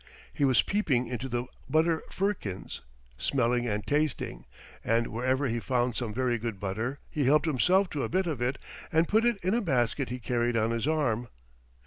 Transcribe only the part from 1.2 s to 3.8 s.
the butter firkins, smelling